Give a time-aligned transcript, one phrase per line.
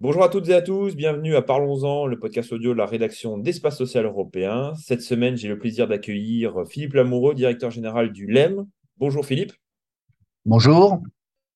[0.00, 3.36] Bonjour à toutes et à tous, bienvenue à Parlons-en, le podcast audio de la rédaction
[3.36, 4.72] d'Espace Social Européen.
[4.76, 8.64] Cette semaine, j'ai le plaisir d'accueillir Philippe Lamoureux, directeur général du LEM.
[8.96, 9.52] Bonjour Philippe.
[10.46, 10.98] Bonjour.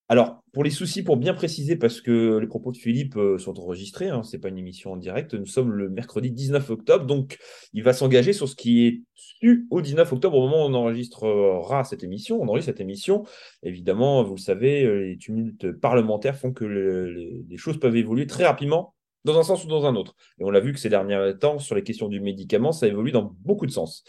[0.07, 3.59] Alors, pour les soucis, pour bien préciser, parce que les propos de Philippe euh, sont
[3.59, 7.05] enregistrés, hein, ce n'est pas une émission en direct, nous sommes le mercredi 19 octobre,
[7.05, 7.39] donc
[7.73, 10.73] il va s'engager sur ce qui est su au 19 octobre, au moment où on
[10.73, 12.41] enregistrera cette émission.
[12.41, 13.25] On enregistre cette émission.
[13.63, 18.45] Évidemment, vous le savez, euh, les tumultes parlementaires font que les choses peuvent évoluer très
[18.45, 20.15] rapidement dans un sens ou dans un autre.
[20.39, 23.11] Et on l'a vu que ces derniers temps, sur les questions du médicament, ça évolue
[23.11, 24.05] dans beaucoup de sens.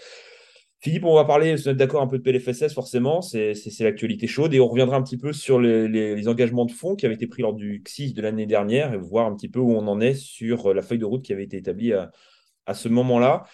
[0.80, 4.68] Philippe, on va parler, d'accord, un peu de PLFSS, forcément, c'est l'actualité chaude, et on
[4.68, 7.82] reviendra un petit peu sur les, engagements de fonds qui avaient été pris lors du
[7.82, 10.82] CSIS de l'année dernière, et voir un petit peu où on en est sur la
[10.82, 13.44] feuille de route qui avait été établie à, ce moment-là.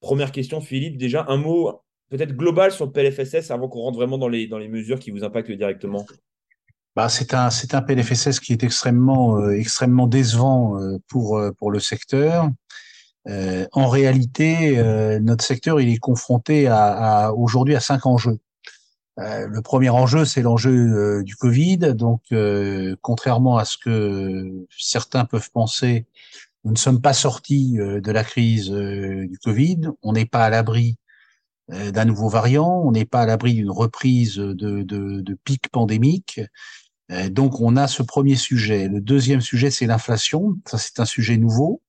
[0.00, 4.18] Première question, Philippe, déjà un mot peut-être global sur le PLFSS avant qu'on rentre vraiment
[4.18, 6.04] dans les, mesures qui vous impactent directement.
[6.94, 7.48] Bah, c'est un,
[7.82, 12.50] PLFSS qui est extrêmement, euh, décevant euh, pour, euh, pour le secteur.
[13.28, 18.38] Euh, en réalité, euh, notre secteur il est confronté à, à aujourd'hui à cinq enjeux.
[19.18, 21.94] Euh, le premier enjeu, c'est l'enjeu du Covid.
[21.94, 22.22] Donc,
[23.02, 26.06] contrairement à ce que certains peuvent penser,
[26.64, 29.88] nous ne sommes pas sortis de la crise du Covid.
[30.02, 30.96] On n'est pas à l'abri
[31.68, 32.82] d'un nouveau variant.
[32.84, 36.40] On n'est pas à l'abri d'une reprise de, de, de pic pandémique.
[37.30, 38.88] Donc, on a ce premier sujet.
[38.88, 40.56] Le deuxième sujet, c'est l'inflation.
[40.66, 41.82] Ça, c'est un sujet nouveau.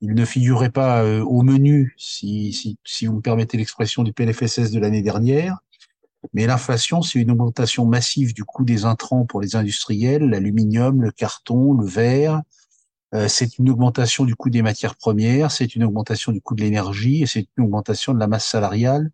[0.00, 4.12] Il ne figurait pas euh, au menu, si, si, si vous me permettez l'expression du
[4.12, 5.58] PLFSS de l'année dernière.
[6.34, 11.10] Mais l'inflation, c'est une augmentation massive du coût des intrants pour les industriels, l'aluminium, le
[11.10, 12.42] carton, le verre.
[13.14, 16.62] Euh, c'est une augmentation du coût des matières premières, c'est une augmentation du coût de
[16.62, 19.10] l'énergie et c'est une augmentation de la masse salariale.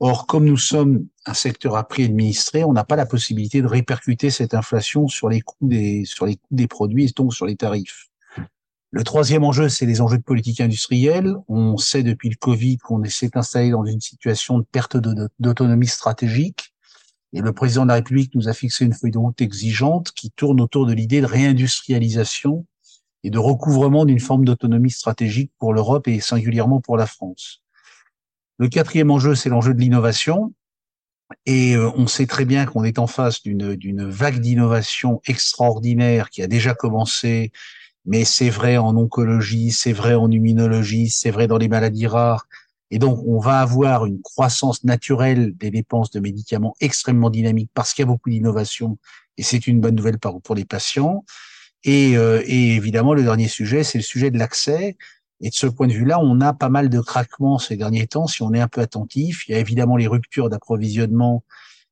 [0.00, 3.66] Or, comme nous sommes un secteur à prix administré, on n'a pas la possibilité de
[3.66, 7.46] répercuter cette inflation sur les coûts des, sur les coûts des produits et donc sur
[7.46, 8.09] les tarifs.
[8.92, 11.36] Le troisième enjeu, c'est les enjeux de politique industrielle.
[11.48, 14.96] On sait depuis le Covid qu'on s'est installé dans une situation de perte
[15.38, 16.74] d'autonomie stratégique.
[17.32, 20.32] Et le président de la République nous a fixé une feuille de route exigeante qui
[20.32, 22.66] tourne autour de l'idée de réindustrialisation
[23.22, 27.62] et de recouvrement d'une forme d'autonomie stratégique pour l'Europe et singulièrement pour la France.
[28.58, 30.52] Le quatrième enjeu, c'est l'enjeu de l'innovation.
[31.46, 36.42] Et euh, on sait très bien qu'on est en face d'une vague d'innovation extraordinaire qui
[36.42, 37.52] a déjà commencé
[38.04, 42.46] mais c'est vrai en oncologie, c'est vrai en immunologie, c'est vrai dans les maladies rares.
[42.90, 47.94] Et donc, on va avoir une croissance naturelle des dépenses de médicaments extrêmement dynamique parce
[47.94, 48.98] qu'il y a beaucoup d'innovation
[49.36, 51.24] et c'est une bonne nouvelle pour les patients.
[51.84, 54.96] Et, euh, et évidemment, le dernier sujet, c'est le sujet de l'accès.
[55.40, 58.26] Et de ce point de vue-là, on a pas mal de craquements ces derniers temps
[58.26, 59.48] si on est un peu attentif.
[59.48, 61.42] Il y a évidemment les ruptures d'approvisionnement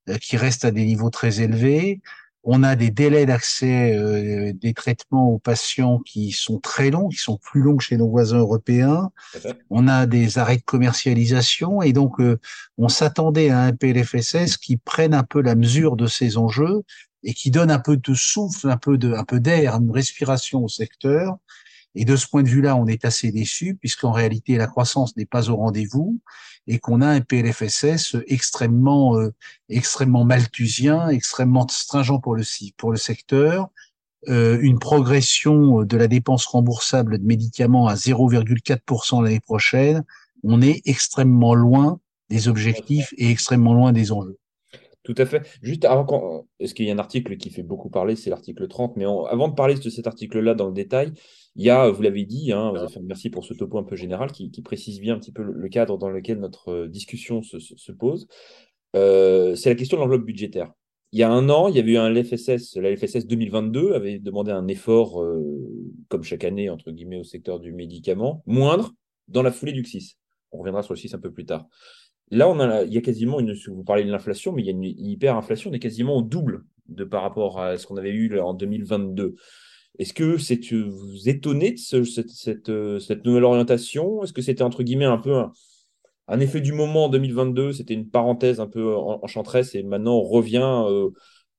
[0.09, 2.03] euh, qui restent à des niveaux très élevés.
[2.45, 7.19] On a des délais d'accès euh, des traitements aux patients qui sont très longs, qui
[7.19, 9.11] sont plus longs que chez nos voisins européens.
[9.71, 12.39] On a des arrêts de commercialisation et donc euh,
[12.79, 16.85] on s'attendait à un PLFSS qui prenne un peu la mesure de ces enjeux
[17.25, 20.65] et qui donne un peu de souffle, un peu de, un peu d'air, une respiration
[20.65, 21.37] au secteur.
[22.01, 25.27] Et de ce point de vue-là, on est assez déçu puisqu'en réalité la croissance n'est
[25.27, 26.21] pas au rendez-vous
[26.69, 29.35] et qu'on a un PLFSS extrêmement euh,
[29.69, 32.45] extrêmement malthusien, extrêmement stringent pour le
[32.77, 33.71] pour le secteur,
[34.29, 40.05] euh, une progression de la dépense remboursable de médicaments à 0,4% l'année prochaine.
[40.45, 41.99] On est extrêmement loin
[42.31, 44.39] des objectifs et extrêmement loin des enjeux.
[45.09, 45.49] Tout à fait.
[45.63, 48.99] Juste avant Est-ce qu'il y a un article qui fait beaucoup parler C'est l'article 30.
[48.99, 51.15] Mais avant de parler de cet article-là dans le détail,
[51.57, 54.33] il y a, vous l'avez dit, hein, fait, merci pour ce topo un peu général
[54.33, 58.29] qui, précise bien un petit peu le, cadre dans lequel notre euh, discussion se, pose.
[58.97, 60.75] Euh, c'est la question de l'enveloppe budgétaire.
[61.13, 64.19] Il y a un an, il y avait eu un LFSS, la LFSS 2022 avait
[64.19, 65.43] demandé un effort, euh,
[66.09, 68.93] comme chaque année, entre guillemets, au secteur du médicament, moindre
[69.27, 70.19] dans la foulée du CSIS.
[70.53, 71.67] On reviendra sur le CIS un peu plus tard.
[72.31, 73.55] Là, il y a quasiment une.
[73.69, 76.65] Vous parlez de l'inflation, mais il y a une hyperinflation, on est quasiment au double
[76.89, 79.35] de par rapport à ce qu'on avait eu en 2022.
[79.99, 84.23] Est-ce que c'est vous étonné de cette, cette, nouvelle orientation?
[84.23, 85.43] Est-ce que c'était entre guillemets un peu
[86.29, 90.23] un, effet du moment en 2022 C'était une parenthèse un peu enchanteresse et maintenant on
[90.23, 91.11] revient euh,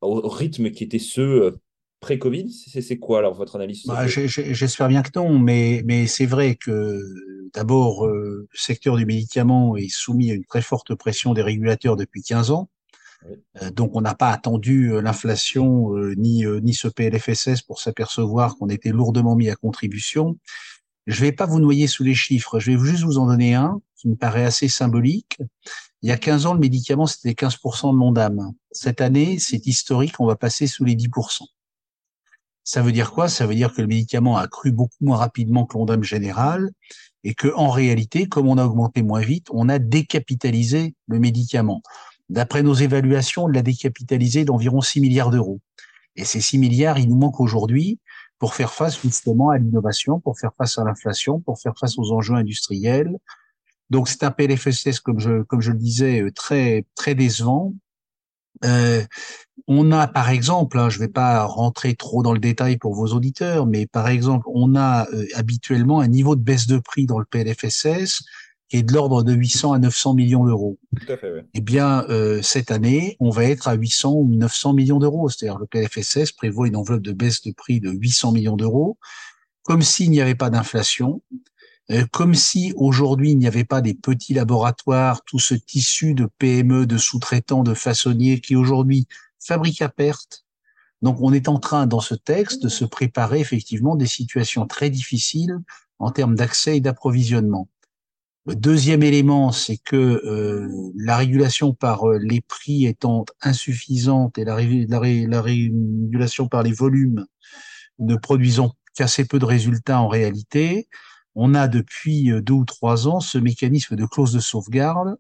[0.02, 1.52] au rythme qui était ceux euh,
[2.00, 6.56] pré-Covid C'est quoi alors votre analyse bah, J'espère bien que non, mais, mais c'est vrai
[6.56, 7.04] que
[7.54, 11.96] d'abord, euh, le secteur du médicament est soumis à une très forte pression des régulateurs
[11.96, 12.70] depuis 15 ans.
[13.62, 18.70] Euh, donc on n'a pas attendu euh, l'inflation ni, ni ce PLFSS pour s'apercevoir qu'on
[18.70, 20.38] était lourdement mis à contribution.
[21.06, 23.56] Je ne vais pas vous noyer sous les chiffres, je vais juste vous en donner
[23.56, 25.40] un qui me paraît assez symbolique.
[26.02, 28.54] Il y a 15 ans, le médicament, c'était 15% de l'ondame.
[28.72, 31.42] Cette année, c'est historique, on va passer sous les 10%.
[32.72, 33.30] Ça veut dire quoi?
[33.30, 36.70] Ça veut dire que le médicament a cru beaucoup moins rapidement que l'ondame générale
[37.24, 41.82] et que, en réalité, comme on a augmenté moins vite, on a décapitalisé le médicament.
[42.30, 45.60] D'après nos évaluations, on l'a décapitalisé d'environ 6 milliards d'euros.
[46.16, 47.98] Et ces 6 milliards, il nous manque aujourd'hui
[48.38, 52.12] pour faire face justement à l'innovation, pour faire face à l'inflation, pour faire face aux
[52.12, 53.18] enjeux industriels.
[53.90, 57.74] Donc c'est un PLFSS, comme je, comme je le disais, euh, très, très décevant.
[58.66, 59.04] Euh,
[59.68, 62.96] on a, par exemple, hein, je ne vais pas rentrer trop dans le détail pour
[62.96, 67.06] vos auditeurs, mais par exemple, on a euh, habituellement un niveau de baisse de prix
[67.06, 68.24] dans le PLFSS
[68.70, 70.78] qui est de l'ordre de 800 à 900 millions d'euros.
[70.96, 71.42] Tout à fait, oui.
[71.56, 75.28] Eh bien, euh, cette année, on va être à 800 ou 900 millions d'euros.
[75.28, 78.98] C'est-à-dire le PLFSS prévoit une enveloppe de baisse de prix de 800 millions d'euros,
[79.64, 81.22] comme s'il n'y avait pas d'inflation,
[82.12, 86.86] comme si aujourd'hui il n'y avait pas des petits laboratoires, tout ce tissu de PME,
[86.86, 89.08] de sous-traitants, de façonniers qui aujourd'hui
[89.40, 90.46] fabriquent à perte.
[91.02, 94.90] Donc on est en train, dans ce texte, de se préparer effectivement des situations très
[94.90, 95.58] difficiles
[95.98, 97.70] en termes d'accès et d'approvisionnement.
[98.46, 104.46] Le deuxième élément, c'est que euh, la régulation par euh, les prix étant insuffisante et
[104.46, 107.26] la, la, régulation par les volumes
[108.00, 110.88] ne produisant qu'assez peu de résultats en réalité,
[111.36, 115.18] on a depuis euh, deux ou trois ans ce mécanisme de clause de sauvegarde,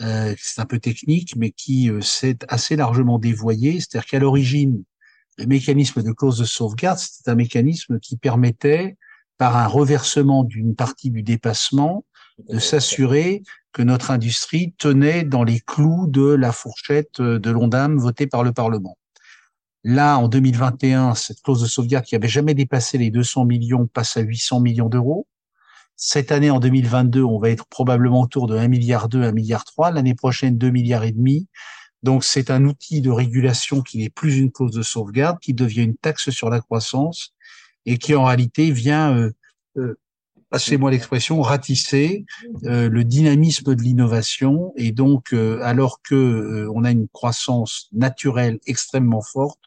[0.00, 3.80] euh, c'est un peu technique, mais qui euh, s'est assez largement dévoyé.
[3.80, 4.82] C'est-à-dire qu'à l'origine,
[5.38, 8.96] le mécanisme de clause de sauvegarde, c'était un mécanisme qui permettait,
[9.36, 12.04] par un reversement d'une partie du dépassement,
[12.48, 13.42] de s'assurer
[13.72, 18.52] que notre industrie tenait dans les clous de la fourchette de l'ONDAM votée par le
[18.52, 18.96] Parlement.
[19.82, 24.16] Là, en 2021, cette clause de sauvegarde qui avait jamais dépassé les 200 millions passe
[24.16, 25.26] à 800 millions d'euros.
[25.96, 29.64] Cette année, en 2022, on va être probablement autour de 1 milliard 2, 1 milliard
[29.64, 29.90] 3.
[29.92, 31.48] L'année prochaine, 2 milliards et demi.
[32.02, 35.82] Donc, c'est un outil de régulation qui n'est plus une clause de sauvegarde, qui devient
[35.82, 37.32] une taxe sur la croissance
[37.86, 39.32] et qui, en réalité, vient, euh,
[39.76, 39.98] euh,
[40.50, 42.26] passez-moi l'expression, ratisser
[42.64, 44.72] euh, le dynamisme de l'innovation.
[44.76, 49.58] Et donc, euh, alors que euh, on a une croissance naturelle extrêmement forte,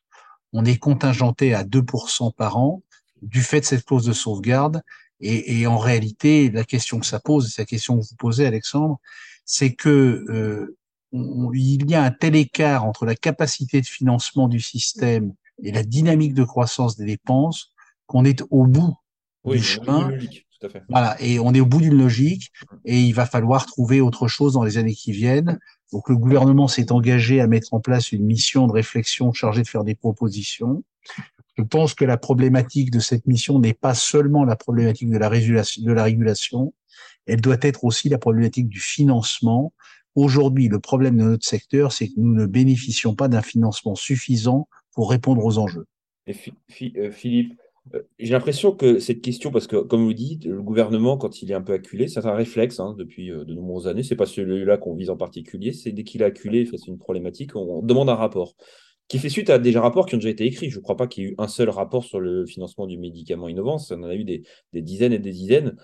[0.53, 2.83] on est contingenté à 2% par an
[3.21, 4.81] du fait de cette clause de sauvegarde
[5.19, 8.45] et, et, en réalité, la question que ça pose, c'est la question que vous posez,
[8.45, 8.99] Alexandre,
[9.45, 10.77] c'est que euh,
[11.11, 15.33] il y a un tel écart entre la capacité de financement du système
[15.63, 17.73] et la dynamique de croissance des dépenses
[18.05, 18.95] qu'on est au bout
[19.45, 20.11] du chemin.
[20.59, 20.83] tout à fait.
[20.89, 22.51] Voilà, et on est au bout d'une logique
[22.85, 25.59] et il va falloir trouver autre chose dans les années qui viennent.
[25.91, 29.67] Donc le gouvernement s'est engagé à mettre en place une mission de réflexion chargée de
[29.67, 30.83] faire des propositions.
[31.57, 35.27] Je pense que la problématique de cette mission n'est pas seulement la problématique de la,
[35.27, 36.73] régulation,
[37.25, 39.73] elle doit être aussi la problématique du financement.
[40.15, 44.67] Aujourd'hui, le problème de notre secteur, c'est que nous ne bénéficions pas d'un financement suffisant
[44.93, 45.85] pour répondre aux enjeux.
[46.29, 47.53] Euh, Philippe,
[47.93, 51.51] euh, j'ai l'impression que cette question, parce que comme vous dites, le gouvernement, quand il
[51.51, 54.25] est un peu acculé, c'est un réflexe hein, depuis euh, de nombreuses années, c'est pas
[54.25, 57.81] celui-là qu'on vise en particulier, c'est dès qu'il est acculé face à une problématique, on
[57.81, 58.55] demande un rapport
[59.07, 60.69] qui fait suite à des rapports qui ont déjà été écrits.
[60.69, 62.97] Je ne crois pas qu'il y ait eu un seul rapport sur le financement du
[62.97, 63.77] médicament innovant.
[63.89, 64.43] On en a eu des,
[64.73, 65.75] dizaines et des dizaines.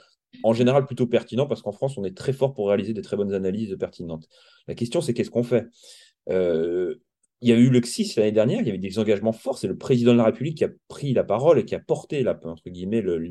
[0.44, 3.16] En général, plutôt pertinent parce qu'en France, on est très fort pour réaliser des très
[3.16, 4.28] bonnes analyses pertinentes.
[4.68, 5.68] La question, c'est qu'est-ce qu'on fait?
[6.30, 6.96] Euh,
[7.42, 9.58] Il y a eu le CSIS l'année dernière, il y avait des engagements forts.
[9.58, 12.28] C'est le président de la République qui a pris la parole et qui a porté,
[12.28, 13.22] entre guillemets, le,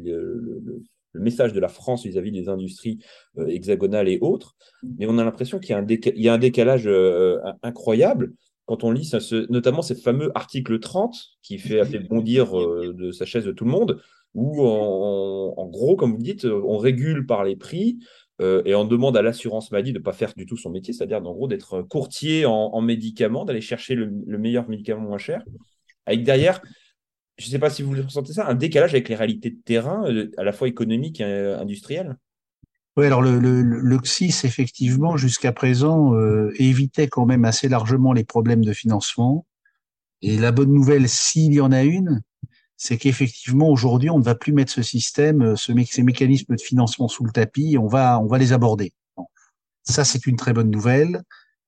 [1.15, 2.99] message de la France vis-à-vis des industries
[3.37, 4.57] euh, hexagonales et autres.
[4.99, 5.77] Mais on a l'impression qu'il
[6.17, 8.33] y, a un décalage euh, incroyable
[8.67, 9.11] quand on lit
[9.51, 13.53] notamment ce fameux article 30 qui fait, a fait bondir euh, de sa chaise de
[13.53, 14.01] tout le monde,
[14.35, 17.99] où en, gros, comme vous dites, on régule par les prix
[18.41, 20.95] euh, et on demande à l'assurance maladie de ne pas faire du tout son métier,
[20.95, 25.43] c'est-à-dire en gros d'être courtier en, médicaments, d'aller chercher le, meilleur médicament moins cher,
[26.07, 26.63] avec derrière,
[27.39, 30.05] je ne sais pas si vous ressentez ça, un décalage avec les réalités de terrain,
[30.11, 32.17] euh, à la fois économique et industrielle.
[32.97, 38.25] Oui, alors le, le, le effectivement, jusqu'à présent, euh, évitait quand même assez largement les
[38.25, 39.47] problèmes de financement.
[40.21, 42.23] Et la bonne nouvelle, s'il y en a une,
[42.77, 46.61] c'est qu'effectivement, aujourd'hui, on ne va plus mettre ce système, euh, ce, ces mécanismes de
[46.61, 48.93] financement sous le tapis, on va, on va les aborder.
[49.85, 51.23] Ça, c'est une très bonne nouvelle.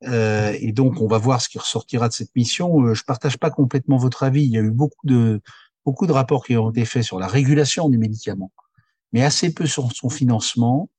[0.05, 2.83] Euh, et donc, on va voir ce qui ressortira de cette mission.
[2.83, 4.45] Euh, je partage pas complètement votre avis.
[4.45, 5.41] Il y a eu beaucoup de,
[5.85, 8.53] beaucoup de rapports qui ont été faits sur la régulation du médicament,
[9.13, 10.91] mais assez peu sur son financement.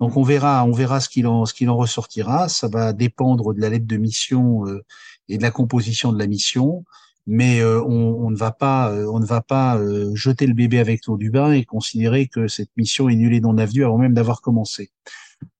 [0.00, 2.48] Donc on verra, on verra ce qu'il en, en ressortira.
[2.48, 4.84] Ça va dépendre de la lettre de mission euh,
[5.28, 6.84] et de la composition de la mission.
[7.26, 10.78] mais euh, on, ne va pas, euh, on ne va pas euh, jeter le bébé
[10.78, 13.98] avec l'eau du bain et considérer que cette mission est nulle et non avenue avant
[13.98, 14.90] même d'avoir commencé.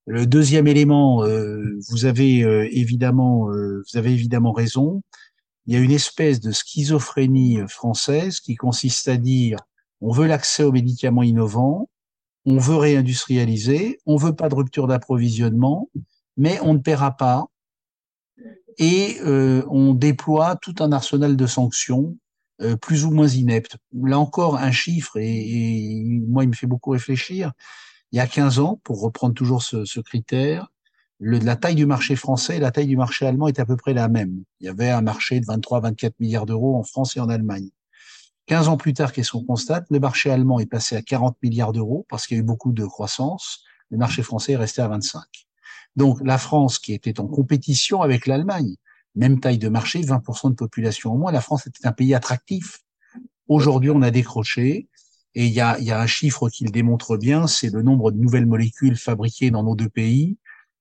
[0.06, 1.24] Le deuxième élément,
[1.88, 5.02] vous avez évidemment, vous avez évidemment raison.
[5.66, 9.56] Il y a une espèce de schizophrénie française qui consiste à dire
[10.02, 11.88] on veut l'accès aux médicaments innovants,
[12.46, 15.88] on veut réindustrialiser, on veut pas de rupture d'approvisionnement,
[16.36, 17.46] mais on ne paiera pas
[18.78, 22.16] et euh, on déploie tout un arsenal de sanctions
[22.60, 23.76] euh, plus ou moins ineptes.
[23.92, 27.52] Là encore, un chiffre, et, moi, il me fait beaucoup réfléchir.
[28.12, 30.68] Il y a 15 ans, pour reprendre toujours ce, critère,
[31.20, 33.94] la taille du marché français et la taille du marché allemand est à peu près
[33.94, 34.44] la même.
[34.60, 37.70] Il y avait un marché de 23-24 milliards d'euros en France et en Allemagne.
[38.46, 41.72] 15 ans plus tard, qu'est-ce qu'on constate Le marché allemand est passé à 40 milliards
[41.72, 43.64] d'euros parce qu'il y a eu beaucoup de croissance.
[43.90, 45.22] Le marché français est resté à 25.
[45.96, 48.76] Donc la France, qui était en compétition avec l'Allemagne,
[49.14, 52.80] même taille de marché, 20% de population au moins, la France était un pays attractif.
[53.48, 54.88] Aujourd'hui, on a décroché.
[55.36, 58.12] Et il y a, y a un chiffre qui le démontre bien, c'est le nombre
[58.12, 60.38] de nouvelles molécules fabriquées dans nos deux pays.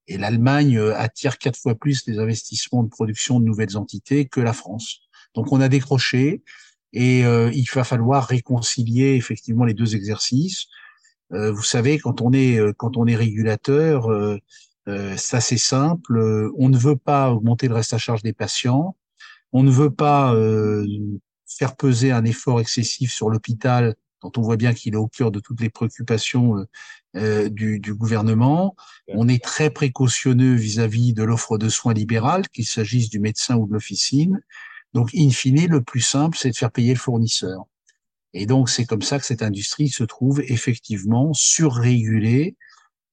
[0.08, 4.41] Et l'Allemagne euh, attire quatre fois plus les investissements de production de nouvelles entités que
[4.41, 5.00] la France.
[5.34, 6.43] Donc on a décroché
[6.93, 10.67] et euh, il va falloir réconcilier effectivement les deux exercices.
[11.33, 14.09] Euh, vous savez, quand on est quand on est régulateur,
[14.88, 16.17] euh, c'est assez simple.
[16.17, 18.95] Euh, on ne veut pas augmenter le reste à charge des patients.
[19.51, 20.85] On ne veut pas euh,
[21.47, 25.31] faire peser un effort excessif sur l'hôpital, dont on voit bien qu'il est au cœur
[25.31, 26.65] de toutes les préoccupations
[27.15, 28.75] euh, du, du, gouvernement.
[29.09, 33.67] On est très précautionneux vis-à-vis de l'offre de soins libérale, qu'il s'agisse du médecin ou
[33.67, 34.41] de l'officine.
[34.93, 37.63] Donc, in fine, le plus simple, c'est de faire payer le fournisseur.
[38.33, 42.55] Et donc, c'est comme ça que cette industrie se trouve effectivement surrégulée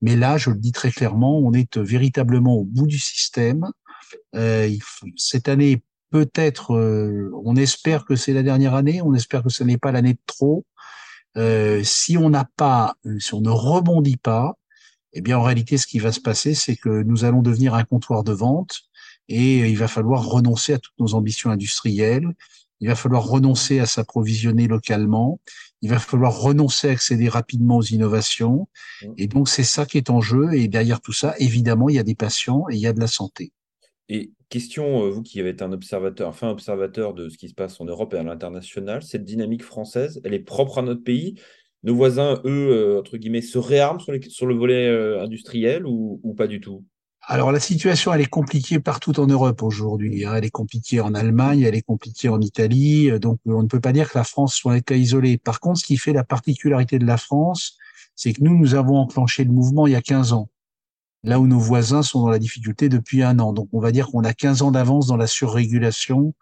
[0.02, 3.66] mais là, je le dis très clairement, on est véritablement au bout du système.
[4.34, 4.70] Euh,
[5.16, 9.62] cette année, peut-être, euh, on espère que c'est la dernière année, on espère que ce
[9.62, 10.64] n'est pas l'année de trop.
[11.36, 14.54] Euh, si on n'a pas, si on ne rebondit pas,
[15.12, 17.84] eh bien, en réalité, ce qui va se passer, c'est que nous allons devenir un
[17.84, 18.80] comptoir de vente
[19.30, 22.28] et il va falloir renoncer à toutes nos ambitions industrielles.
[22.80, 25.40] Il va falloir renoncer à s'approvisionner localement
[25.82, 28.68] il va falloir renoncer à accéder rapidement aux innovations.
[29.02, 29.12] Mmh.
[29.16, 30.52] Et donc, c'est ça qui est en jeu.
[30.52, 33.00] Et derrière tout ça, évidemment, il y a des patients et il y a de
[33.00, 33.52] la santé.
[34.08, 37.54] Et question, euh, vous qui avez été un observateur, enfin observateur de ce qui se
[37.54, 41.36] passe en Europe et à l'international, cette dynamique française, elle est propre à notre pays?
[41.82, 46.20] Nos voisins, eux, euh, entre guillemets, se réarment sur, sur le volet euh, industriel ou,
[46.22, 46.84] ou pas du tout?
[47.30, 50.24] Alors la situation, elle est compliquée partout en Europe aujourd'hui.
[50.24, 50.34] Hein.
[50.34, 53.08] Elle est compliquée en Allemagne, elle est compliquée en Italie.
[53.20, 55.38] Donc on ne peut pas dire que la France soit un cas isolé.
[55.38, 57.78] Par contre, ce qui fait la particularité de la France,
[58.16, 60.50] c'est que nous, nous avons enclenché le mouvement il y a 15 ans,
[61.22, 63.52] là où nos voisins sont dans la difficulté depuis un an.
[63.52, 66.34] Donc on va dire qu'on a 15 ans d'avance dans la surrégulation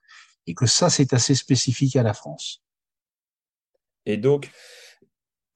[0.46, 2.62] et que ça, c'est assez spécifique à la France.
[4.06, 4.50] Et donc,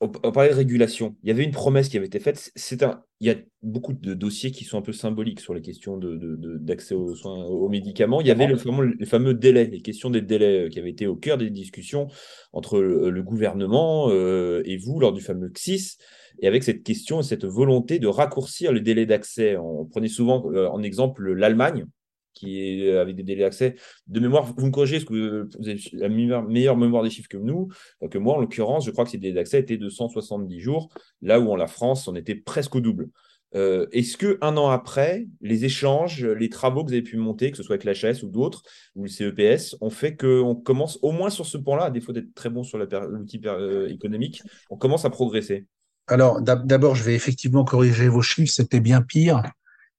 [0.02, 1.16] on parlait de régulation.
[1.22, 2.50] Il y avait une promesse qui avait été faite.
[2.56, 5.62] C'est un, il y a beaucoup de dossiers qui sont un peu symboliques sur les
[5.62, 8.20] questions d'accès de, aux soins, aux médicaments.
[8.20, 10.90] Il y avait le fameux, les fameux délais, les questions des délais euh, qui avaient
[10.90, 12.08] été au cœur des discussions
[12.52, 15.98] entre le, gouvernement euh, et vous lors du fameux CSIS.
[16.40, 19.56] Et avec cette question et cette volonté de raccourcir le délai d'accès.
[19.56, 21.86] On prenait souvent euh, en exemple l'Allemagne,
[22.34, 23.76] qui est euh, avec des délais d'accès.
[24.06, 27.36] De mémoire, vous me corrigez, parce que vous avez la meilleure, mémoire des chiffres que
[27.36, 27.68] nous,
[28.10, 30.88] que moi, en l'occurrence, je crois que ces délais d'accès étaient de 170 jours,
[31.20, 33.08] là où en la France, on était presque au double.
[33.54, 37.50] Euh, est-ce que un an après, les échanges, les travaux que vous avez pu monter,
[37.50, 38.62] que ce soit avec l'HS ou d'autres,
[38.94, 42.34] ou le CEPS, ont fait qu'on commence au moins sur ce point-là, à défaut d'être
[42.34, 45.66] très bon sur l'outil euh, économique, on commence à progresser?
[46.08, 49.42] Alors d'abord, je vais effectivement corriger vos chiffres, c'était bien pire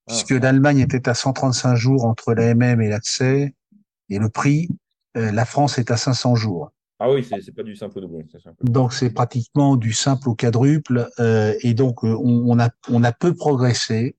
[0.06, 0.38] puisque ah.
[0.38, 3.54] l'Allemagne était à 135 jours entre l'AMM et l'accès
[4.10, 4.68] et le prix.
[5.16, 6.72] Euh, la France est à 500 jours.
[7.00, 8.24] Ah oui, c'est pas du simple au double.
[8.62, 13.12] Donc c'est pratiquement du simple au quadruple, euh, et donc euh, on, a on a
[13.12, 14.16] peu progressé.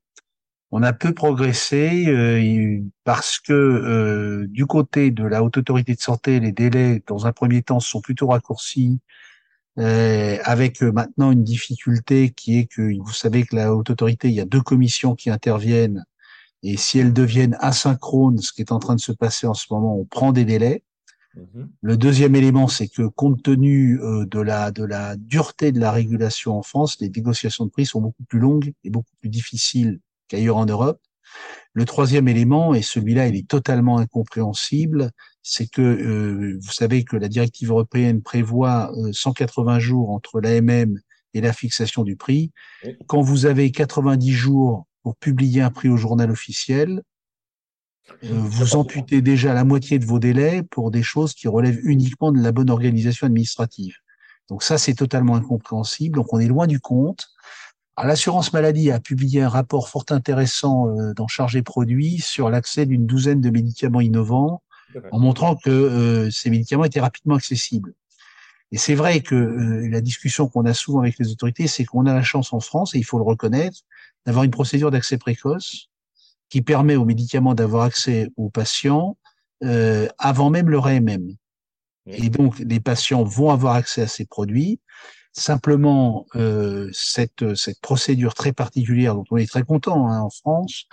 [0.72, 6.02] On a peu progressé euh, parce que euh, du côté de la haute autorité de
[6.02, 9.00] santé, les délais dans un premier temps sont plutôt raccourcis
[9.78, 14.30] euh, avec euh, maintenant une difficulté qui est que vous savez que la haute autorité,
[14.30, 16.06] il y a deux commissions qui interviennent
[16.64, 19.68] et si elles deviennent asynchrones, ce qui est en train de se passer en ce
[19.70, 20.84] moment, on prend des délais.
[21.36, 21.68] Mm-hmm.
[21.82, 25.92] Le deuxième élément, c'est que compte tenu euh, de la de la dureté de la
[25.92, 30.00] régulation en France, les négociations de prix sont beaucoup plus longues et beaucoup plus difficiles
[30.30, 31.02] qu'ailleurs en Europe.
[31.76, 35.12] Le troisième élément, et celui-là, il est totalement incompréhensible,
[35.44, 40.98] c'est que euh, vous savez que la directive européenne prévoit 180 euh, jours entre l'AMM
[41.34, 42.52] et la fixation du prix.
[43.08, 47.04] Quand vous avez 90 jours pour publier un prix au journal officiel,
[48.24, 52.42] vous amputez déjà la moitié de vos délais pour des choses qui relèvent uniquement de
[52.42, 53.96] la bonne organisation administrative.
[54.48, 56.16] Donc ça, c'est totalement incompréhensible.
[56.16, 57.28] Donc on est loin du compte.
[58.04, 63.06] L'assurance maladie a publié un rapport fort intéressant euh, dans Chargé Produits sur l'accès d'une
[63.06, 64.62] douzaine de médicaments innovants,
[65.12, 67.94] en montrant que euh, ces médicaments étaient rapidement accessibles.
[68.72, 72.06] Et c'est vrai que euh, la discussion qu'on a souvent avec les autorités, c'est qu'on
[72.06, 73.80] a la chance en France, et il faut le reconnaître,
[74.26, 75.90] d'avoir une procédure d'accès précoce
[76.50, 79.18] qui permet aux médicaments d'avoir accès aux patients
[79.64, 81.36] euh, avant même leur AMM.
[82.08, 84.80] Et donc, les patients vont avoir accès à ces produits.
[85.38, 90.86] Simplement, euh, cette, cette procédure très particulière, dont on est très content hein, en France,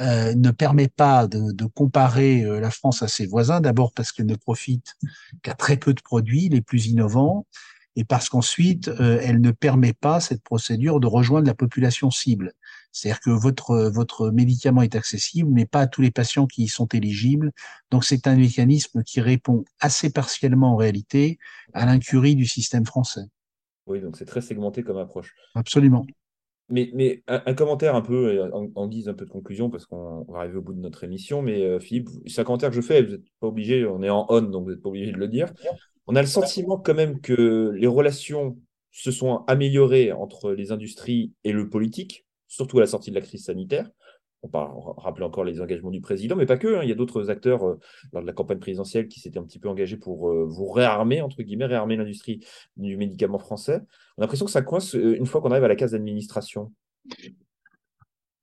[0.00, 3.60] euh, ne permet pas de, de comparer euh, la France à ses voisins.
[3.60, 4.96] D'abord parce qu'elle ne profite
[5.42, 7.46] qu'à très peu de produits les plus innovants,
[7.94, 12.52] et parce qu'ensuite, euh, elle ne permet pas cette procédure de rejoindre la population cible.
[12.90, 16.68] C'est-à-dire que votre, votre médicament est accessible, mais pas à tous les patients qui y
[16.68, 17.52] sont éligibles.
[17.92, 21.38] Donc c'est un mécanisme qui répond assez partiellement en réalité
[21.72, 23.26] à l'incurie du système français.
[23.86, 25.34] Oui, donc c'est très segmenté comme approche.
[25.54, 26.06] Absolument.
[26.70, 30.38] Mais, mais un, commentaire un peu en, guise un peu de conclusion, parce qu'on va
[30.38, 31.42] arriver au bout de notre émission.
[31.42, 34.08] Mais euh, Philippe, c'est un commentaire que je fais, vous n'êtes pas obligé, on est
[34.08, 35.52] en on, donc vous n'êtes pas obligé de le dire.
[36.06, 38.56] On a le sentiment quand même que les relations
[38.92, 42.24] se sont améliorées entre les industries et le politique
[42.54, 43.90] surtout à la sortie de la crise sanitaire.
[44.44, 44.58] On peut
[44.98, 46.76] rappeler encore les engagements du président, mais pas que.
[46.76, 46.80] Hein.
[46.82, 47.80] Il y a d'autres acteurs euh,
[48.12, 51.22] lors de la campagne présidentielle qui s'étaient un petit peu engagés pour euh, vous réarmer,
[51.22, 52.44] entre guillemets, réarmer l'industrie
[52.76, 53.80] du médicament français.
[54.18, 56.70] On a l'impression que ça coince euh, une fois qu'on arrive à la case d'administration.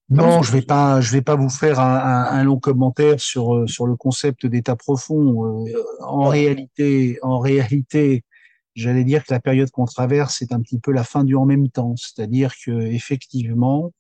[0.10, 3.96] Non, je vais pas, je vais pas vous faire un, long commentaire sur sur le
[3.96, 5.65] concept d'état profond.
[6.01, 8.25] en réalité, en réalité,
[8.75, 11.46] j'allais dire que la période qu'on traverse, c'est un petit peu la fin du en
[11.46, 11.96] même temps.
[11.96, 13.93] C'est-à-dire que effectivement,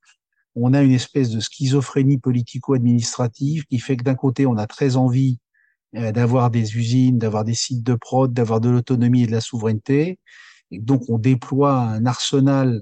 [0.55, 4.95] on a une espèce de schizophrénie politico-administrative qui fait que d'un côté, on a très
[4.95, 5.39] envie
[5.95, 9.41] euh, d'avoir des usines, d'avoir des sites de prod, d'avoir de l'autonomie et de la
[9.41, 10.19] souveraineté.
[10.71, 12.81] Et donc, on déploie un arsenal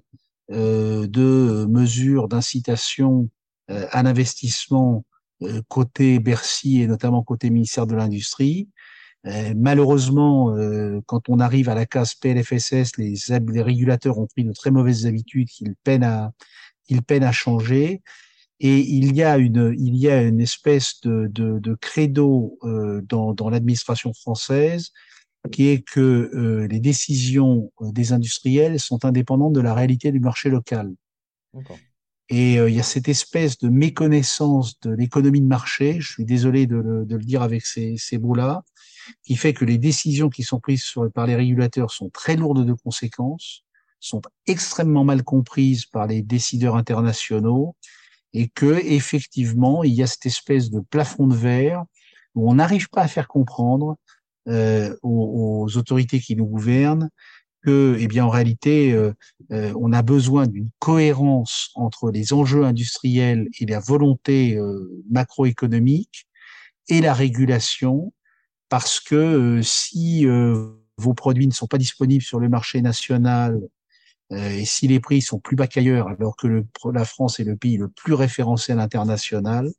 [0.51, 3.29] euh, de mesures d'incitation
[3.69, 5.05] euh, à l'investissement
[5.69, 8.67] côté Bercy et notamment côté ministère de l'Industrie.
[9.25, 14.45] Euh, malheureusement, euh, quand on arrive à la case PLFSS, les, les régulateurs ont pris
[14.45, 16.31] de très mauvaises habitudes qu'ils peinent à,
[16.89, 18.01] qu'ils peinent à changer.
[18.59, 23.01] Et il y a une, il y a une espèce de, de, de credo euh,
[23.07, 24.89] dans, dans l'administration française
[25.53, 30.93] qui est que les décisions des industriels sont indépendantes de la réalité du marché local.
[32.27, 36.67] Et il y a cette espèce de méconnaissance de l'économie de marché, je suis désolé
[36.67, 38.63] de le, de le dire avec ces, ces mots-là,
[39.23, 42.65] qui fait que les décisions qui sont prises sur, par les régulateurs sont très lourdes
[42.65, 43.63] de conséquences,
[43.99, 47.75] sont extrêmement mal comprises par les décideurs internationaux,
[48.33, 51.83] et que effectivement il y a cette espèce de plafond de verre
[52.35, 53.97] où on n'arrive pas à faire comprendre
[54.47, 57.09] euh, aux, aux, autorités qui nous gouvernent
[57.63, 59.13] que, eh bien, en réalité, euh,
[59.51, 66.27] euh, on a besoin d'une cohérence entre les enjeux industriels et la volonté euh, macroéconomique
[66.87, 68.13] et la régulation
[68.69, 70.25] parce que euh, si
[70.97, 73.59] vos produits ne sont pas disponibles sur le marché national
[74.31, 76.63] et si les prix sont plus bas qu'ailleurs, alors que
[76.93, 79.71] la France est le pays le plus référencé à l'international,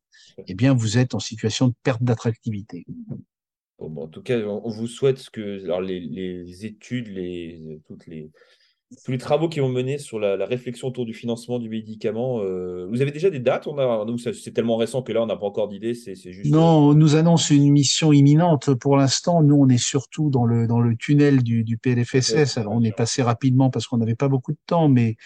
[0.46, 2.84] eh bien, vous êtes en situation de perte d'attractivité.
[3.78, 8.30] Bon, en tout cas, on vous souhaite que alors les, les études, les, toutes les,
[9.04, 12.40] tous les travaux qui vont mener sur la, réflexion autour du financement du médicament.
[12.40, 13.66] Euh, vous avez déjà des dates?
[13.66, 15.94] On a, C'est tellement récent que là, on n'a pas encore d'idée.
[15.94, 16.50] C'est, juste...
[16.50, 18.74] Non, on nous annonce une mission imminente.
[18.74, 22.58] Pour l'instant, nous, on est surtout dans le, dans le tunnel du, du PLFSS.
[22.58, 25.16] Alors, on est passé rapidement parce qu'on n'avait pas beaucoup de temps, mais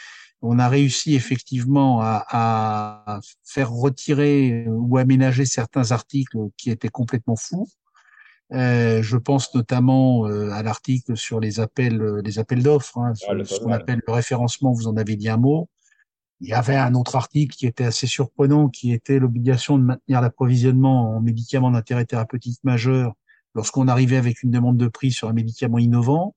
[0.42, 7.36] on a réussi effectivement à, à faire retirer ou aménager certains articles qui étaient complètement
[7.36, 7.66] fous.
[8.54, 13.12] Euh, je pense notamment euh, à l'article sur les appels, euh, les appels d'offres, hein,
[13.28, 14.72] ah, ce, qu'on appelle le référencement.
[14.72, 15.68] Vous en avez dit un mot.
[16.40, 20.20] Il y avait un autre article qui était assez surprenant, qui était l'obligation de maintenir
[20.20, 23.14] l'approvisionnement en médicaments d'intérêt thérapeutique majeur
[23.54, 26.34] lorsqu'on arrivait avec une demande de prix sur un médicament innovant.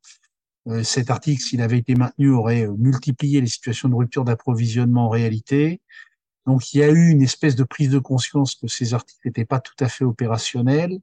[0.83, 5.81] cet article, s'il avait été maintenu, aurait multiplié les situations de rupture d'approvisionnement en réalité.
[6.45, 9.45] Donc, il y a eu une espèce de prise de conscience que ces articles n'étaient
[9.45, 10.99] pas tout à fait opérationnels.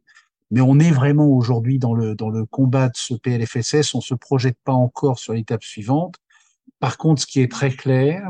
[0.50, 3.94] Mais on est vraiment aujourd'hui dans le, dans le combat de ce PLFSS.
[3.94, 6.16] On se projette pas encore sur l'étape suivante.
[6.80, 8.28] Par contre, ce qui est très clair,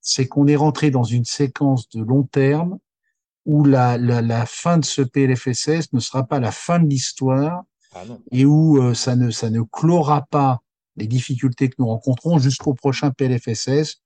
[0.00, 2.78] c'est qu'on est rentré dans une séquence de long terme
[3.46, 7.64] où la, la, la, fin de ce PLFSS ne sera pas la fin de l'histoire
[7.94, 10.62] ah et où euh, ça, ne, ça ne clora pas
[10.96, 14.00] les difficultés que nous rencontrons jusqu'au prochain PLFSS.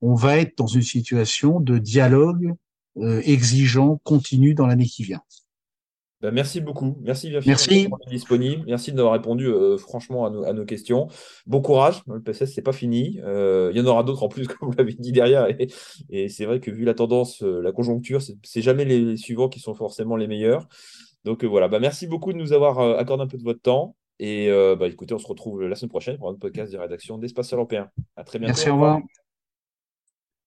[0.00, 2.54] On va être dans une situation de dialogue
[2.98, 5.22] euh, exigeant continu dans l'année qui vient.
[6.22, 6.96] Bah, merci beaucoup.
[7.02, 7.88] Merci bien Merci.
[7.88, 8.62] d'être disponible.
[8.66, 11.08] Merci d'avoir répondu euh, franchement à nos, questions.
[11.46, 12.00] Bon courage.
[12.06, 13.18] Le PSS, c'est pas fini.
[13.24, 15.48] Euh, il y en aura d'autres en plus, comme vous l'avez dit derrière.
[16.10, 19.58] Et, c'est vrai que vu la tendance, euh, la conjoncture, c'est jamais les suivants qui
[19.58, 20.68] sont forcément les meilleurs.
[21.24, 21.66] Donc voilà.
[21.66, 23.96] Bah, merci beaucoup de nous avoir accordé un peu de votre temps.
[24.20, 27.52] Et bah, écoutez, on se retrouve la semaine prochaine pour un podcast de rédaction d'Espace
[27.52, 27.88] Européen.
[28.14, 28.54] À très bientôt.
[28.54, 29.00] Merci, au revoir.